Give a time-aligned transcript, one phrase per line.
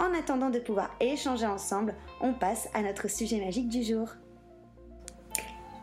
[0.00, 4.08] En attendant de pouvoir échanger ensemble, on passe à notre sujet magique du jour.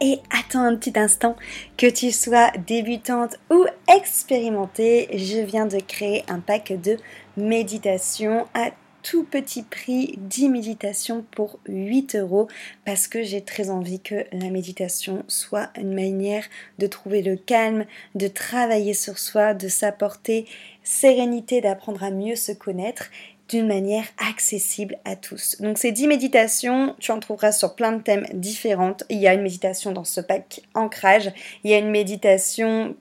[0.01, 1.35] Et attends un petit instant,
[1.77, 6.97] que tu sois débutante ou expérimentée, je viens de créer un pack de
[7.37, 8.71] méditation à
[9.03, 12.47] tout petit prix 10 méditations pour 8 euros
[12.85, 16.45] parce que j'ai très envie que la méditation soit une manière
[16.79, 20.45] de trouver le calme, de travailler sur soi, de s'apporter
[20.83, 23.09] sérénité, d'apprendre à mieux se connaître
[23.51, 25.57] d'une manière accessible à tous.
[25.59, 28.95] Donc ces 10 méditations, tu en trouveras sur plein de thèmes différents.
[29.09, 31.31] Il y a une méditation dans ce pack ancrage,
[31.63, 32.95] il y a une méditation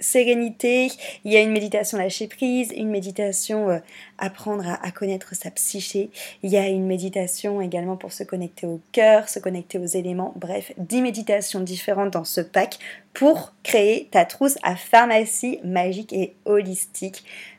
[0.00, 0.90] sérénité,
[1.24, 3.78] il y a une méditation lâcher prise, une méditation euh,
[4.18, 6.10] apprendre à, connaître sa psyché,
[6.42, 10.32] il y a une méditation également pour se connecter au cœur, se connecter aux éléments,
[10.36, 12.78] bref, 10 méditations différentes dans ce pack
[13.12, 17.24] pour créer ta trousse à pharmacie magique et holistique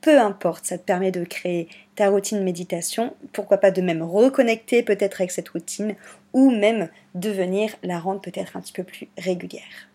[0.00, 4.82] peu importe, ça te permet de créer ta routine méditation, pourquoi pas de même reconnecter
[4.82, 5.96] peut-être avec cette routine,
[6.32, 9.88] ou même de venir la rendre peut-être un petit peu plus régulière.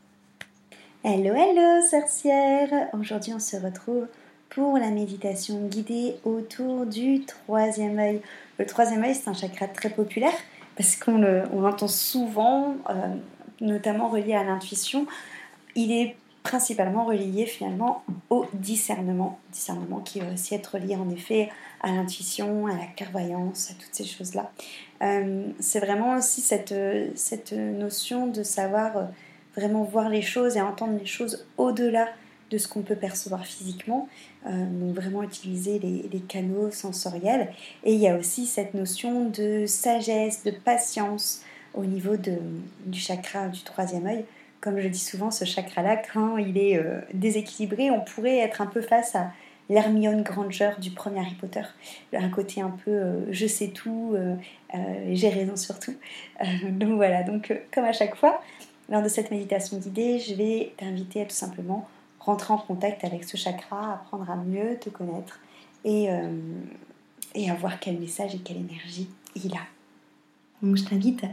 [1.03, 4.07] Hello, hello, sorcière Aujourd'hui, on se retrouve
[4.49, 8.21] pour la méditation guidée autour du troisième œil.
[8.59, 10.33] Le troisième œil, c'est un chakra très populaire
[10.75, 12.93] parce qu'on l'entend souvent, euh,
[13.61, 15.07] notamment relié à l'intuition.
[15.75, 19.39] Il est principalement relié finalement au discernement.
[19.51, 21.49] Discernement qui va aussi être lié en effet
[21.81, 24.51] à l'intuition, à la clairvoyance, à toutes ces choses-là.
[25.01, 26.75] Euh, c'est vraiment aussi cette,
[27.15, 29.03] cette notion de savoir euh,
[29.55, 32.07] vraiment voir les choses et entendre les choses au-delà
[32.51, 34.07] de ce qu'on peut percevoir physiquement,
[34.45, 37.51] euh, donc vraiment utiliser les, les, canaux sensoriels.
[37.83, 41.41] Et il y a aussi cette notion de sagesse, de patience
[41.73, 42.37] au niveau de,
[42.85, 44.25] du chakra du troisième œil,
[44.63, 48.65] comme je dis souvent, ce chakra-là, quand il est euh, déséquilibré, on pourrait être un
[48.65, 49.33] peu face à
[49.69, 51.63] l'Hermione Granger du premier Harry Potter.
[52.13, 54.35] Un côté un peu euh, je sais tout, euh,
[55.11, 55.95] j'ai raison sur tout.
[56.69, 58.41] donc voilà, donc comme à chaque fois,
[58.87, 61.89] lors de cette méditation guidée, je vais t'inviter à tout simplement
[62.21, 65.41] rentrer en contact avec ce chakra, apprendre à mieux te connaître
[65.83, 66.07] et,
[67.35, 69.61] et à voir quel message et quelle énergie il a.
[70.61, 71.25] Donc je t'invite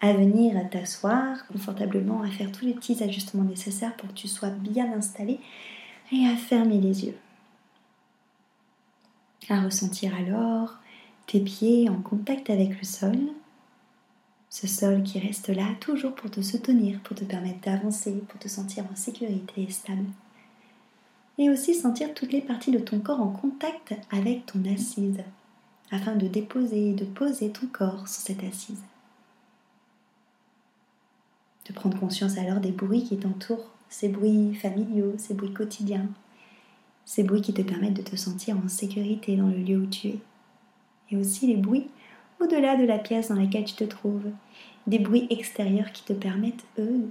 [0.00, 4.50] à venir t'asseoir confortablement, à faire tous les petits ajustements nécessaires pour que tu sois
[4.50, 5.40] bien installé
[6.12, 7.16] et à fermer les yeux.
[9.48, 10.76] À ressentir alors
[11.26, 13.18] tes pieds en contact avec le sol,
[14.50, 18.48] ce sol qui reste là toujours pour te soutenir, pour te permettre d'avancer, pour te
[18.48, 20.06] sentir en sécurité et stable.
[21.38, 25.22] Et aussi sentir toutes les parties de ton corps en contact avec ton assise,
[25.90, 28.82] afin de déposer et de poser ton corps sur cette assise
[31.68, 36.06] de prendre conscience alors des bruits qui t'entourent, ces bruits familiaux, ces bruits quotidiens,
[37.04, 40.08] ces bruits qui te permettent de te sentir en sécurité dans le lieu où tu
[40.08, 40.18] es.
[41.10, 41.88] Et aussi les bruits
[42.40, 44.30] au-delà de la pièce dans laquelle tu te trouves,
[44.86, 47.10] des bruits extérieurs qui te permettent, eux,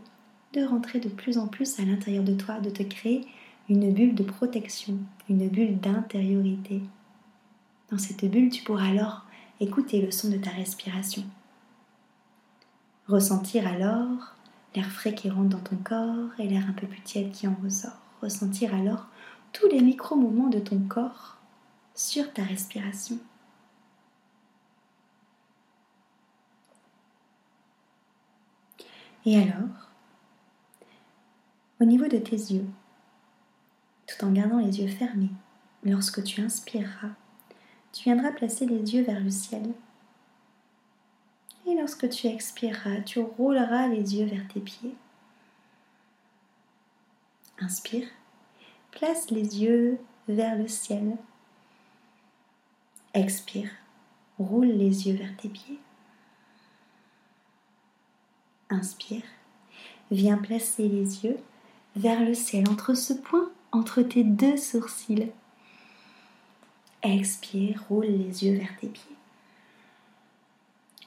[0.53, 3.25] de rentrer de plus en plus à l'intérieur de toi, de te créer
[3.69, 4.97] une bulle de protection,
[5.29, 6.81] une bulle d'intériorité.
[7.91, 9.25] Dans cette bulle, tu pourras alors
[9.59, 11.23] écouter le son de ta respiration.
[13.07, 14.36] Ressentir alors
[14.75, 17.55] l'air frais qui rentre dans ton corps et l'air un peu plus tiède qui en
[17.63, 17.99] ressort.
[18.21, 19.07] Ressentir alors
[19.53, 21.37] tous les micro-mouvements de ton corps
[21.95, 23.17] sur ta respiration.
[29.25, 29.89] Et alors,
[31.81, 32.65] au niveau de tes yeux,
[34.07, 35.31] tout en gardant les yeux fermés,
[35.83, 37.09] lorsque tu inspireras,
[37.91, 39.73] tu viendras placer les yeux vers le ciel.
[41.77, 44.95] Lorsque tu expireras, tu rouleras les yeux vers tes pieds.
[47.59, 48.07] Inspire,
[48.89, 51.17] place les yeux vers le ciel.
[53.13, 53.69] Expire,
[54.39, 55.79] roule les yeux vers tes pieds.
[58.71, 59.23] Inspire,
[60.09, 61.37] viens placer les yeux
[61.95, 65.31] vers le ciel entre ce point, entre tes deux sourcils.
[67.03, 69.16] Expire, roule les yeux vers tes pieds.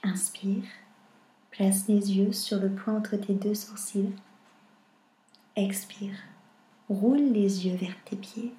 [0.03, 0.65] Inspire,
[1.51, 4.13] place les yeux sur le point entre tes deux sourcils.
[5.57, 6.17] Expire,
[6.89, 8.55] roule les yeux vers tes pieds.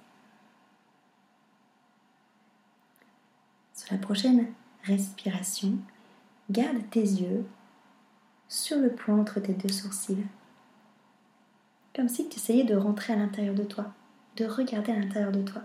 [3.74, 4.54] Sur la prochaine
[4.84, 5.80] respiration,
[6.52, 7.44] garde tes yeux
[8.48, 10.26] sur le point entre tes deux sourcils.
[11.96, 13.92] Comme si tu essayais de rentrer à l'intérieur de toi,
[14.36, 15.64] de regarder à l'intérieur de toi,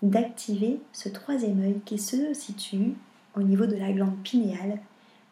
[0.00, 2.94] d'activer ce troisième œil qui se situe
[3.36, 4.80] au niveau de la glande pinéale,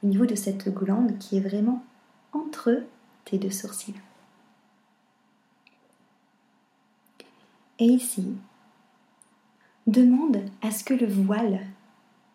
[0.02, 1.84] au niveau de cette glande qui est vraiment
[2.32, 2.82] entre
[3.24, 3.94] tes deux sourcils.
[7.78, 8.34] Et ici,
[9.86, 11.60] demande à ce que le voile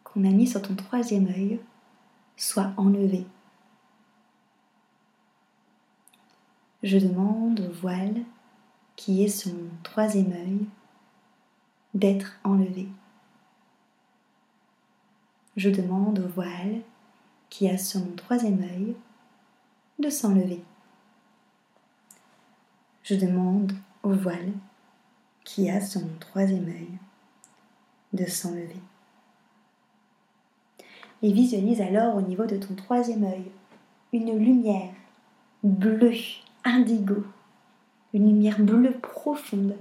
[0.04, 1.60] qu'on a mis sur ton troisième œil
[2.38, 3.26] soit enlevé.
[6.84, 8.22] je demande au voile
[8.96, 10.66] qui est son troisième œil
[11.94, 12.88] d'être enlevé.
[15.56, 16.82] Je demande au voile
[17.50, 18.96] qui a son troisième œil
[20.00, 20.64] de s'enlever.
[23.04, 24.52] Je demande au voile
[25.44, 26.90] qui a son troisième œil
[28.14, 28.82] de s'enlever.
[31.22, 33.52] Et visualise alors au niveau de ton troisième œil
[34.12, 34.94] une lumière
[35.64, 36.14] bleue
[36.64, 37.24] indigo,
[38.14, 39.76] une lumière bleue profonde.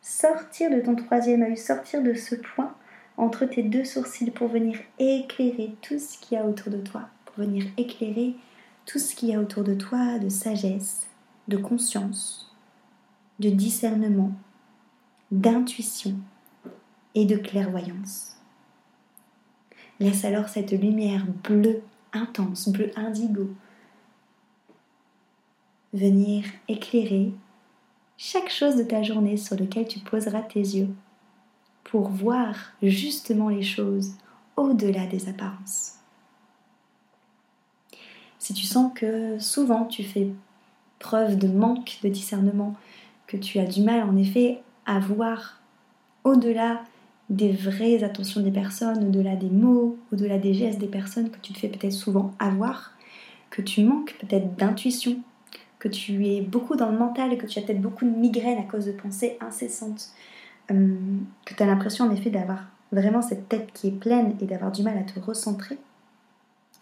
[0.00, 2.74] Sortir de ton troisième œil, sortir de ce point
[3.16, 7.08] entre tes deux sourcils pour venir éclairer tout ce qu'il y a autour de toi,
[7.24, 8.34] pour venir éclairer
[8.86, 11.06] tout ce qu'il y a autour de toi de sagesse,
[11.48, 12.52] de conscience,
[13.38, 14.32] de discernement,
[15.30, 16.16] d'intuition
[17.14, 18.36] et de clairvoyance.
[20.00, 21.82] Laisse alors cette lumière bleue
[22.12, 23.48] intense, bleu indigo,
[25.92, 27.32] venir éclairer
[28.16, 30.88] chaque chose de ta journée sur laquelle tu poseras tes yeux
[31.84, 34.12] pour voir justement les choses
[34.56, 35.94] au-delà des apparences.
[38.38, 40.28] Si tu sens que souvent tu fais
[40.98, 42.74] preuve de manque de discernement,
[43.26, 45.60] que tu as du mal en effet à voir
[46.24, 46.82] au-delà
[47.30, 51.52] des vraies attentions des personnes, au-delà des mots, au-delà des gestes des personnes que tu
[51.52, 52.92] te fais peut-être souvent avoir,
[53.50, 55.18] que tu manques peut-être d'intuition,
[55.78, 58.58] que tu es beaucoup dans le mental et que tu as peut-être beaucoup de migraines
[58.58, 60.10] à cause de pensées incessantes,
[60.70, 60.96] euh,
[61.44, 64.72] que tu as l'impression en effet d'avoir vraiment cette tête qui est pleine et d'avoir
[64.72, 65.78] du mal à te recentrer,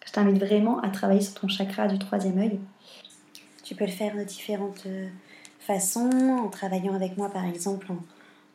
[0.06, 2.60] je t'invite vraiment à travailler sur ton chakra du troisième œil.
[3.62, 5.08] Tu peux le faire de différentes euh,
[5.58, 6.10] façons,
[6.44, 7.88] en travaillant avec moi par exemple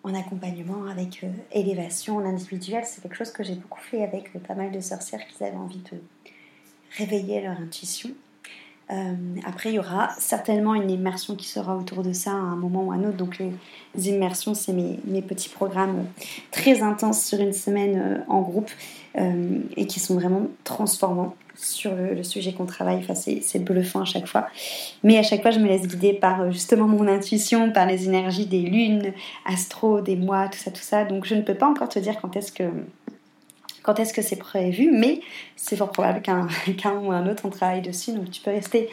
[0.03, 2.83] en, accompagnement, avec euh, élévation en individuel.
[2.85, 5.81] C'est quelque chose que j'ai beaucoup fait avec pas mal de sorcières qui avaient envie
[5.91, 6.01] de
[6.97, 8.11] réveiller leur intuition.
[8.89, 9.15] Euh,
[9.45, 12.85] après, il y aura certainement une immersion qui sera autour de ça à un moment
[12.85, 13.17] ou à un autre.
[13.17, 13.39] Donc,
[13.95, 16.05] les immersions, c'est mes, petits programmes
[16.51, 18.69] très intenses sur une semaine euh, en groupe
[19.17, 22.97] euh, et qui sont vraiment transformants sur le, sujet qu'on travaille.
[22.97, 24.47] Enfin, c'est bluffant à chaque fois.
[25.03, 28.45] Mais à chaque fois, je me laisse guider par justement mon intuition, par les énergies
[28.45, 29.11] des lunes,
[29.45, 31.03] astro, des mois, tout ça, tout ça.
[31.03, 32.63] Donc, je ne peux pas encore te dire quand est-ce que
[33.87, 35.21] quand est-ce que c'est prévu, mais
[35.55, 36.45] c'est fort probable qu'un
[37.01, 38.11] ou un autre on travaille dessus.
[38.11, 38.89] Donc tu peux rester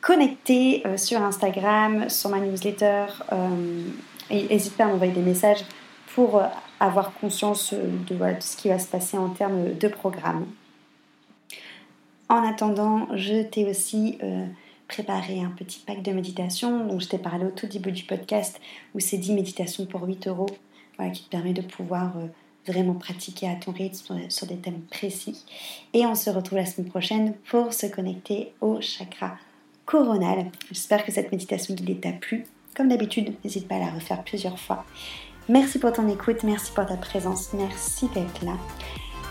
[0.00, 3.04] connecté euh, sur Instagram, sur ma newsletter.
[3.30, 3.84] Euh,
[4.30, 5.62] et n'hésite pas à m'envoyer des messages
[6.14, 6.46] pour euh,
[6.80, 10.46] avoir conscience de, ce qui va se passer en termes de programme.
[12.30, 14.18] En attendant, je t'ai aussi
[14.88, 18.58] préparé un petit pack de méditation dont je t'ai parlé au tout début du podcast
[18.94, 20.48] où c'est 10 méditations pour 8 euros
[21.12, 22.14] qui te permet de pouvoir
[22.66, 25.44] vraiment pratiquer à ton rythme sur, des thèmes précis.
[25.94, 29.36] Et on se retrouve la semaine prochaine pour se connecter au chakra
[29.86, 30.50] coronal.
[30.70, 32.44] J'espère que cette méditation guidée t'a plu.
[32.76, 34.84] Comme d'habitude, n'hésite pas à la refaire plusieurs fois.
[35.48, 38.56] Merci pour ton écoute, merci pour ta présence, merci d'être là.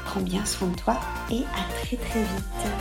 [0.06, 1.00] prends bien soin de toi
[1.32, 2.81] et à très très vite.